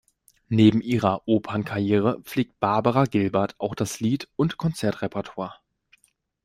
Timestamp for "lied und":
3.99-4.57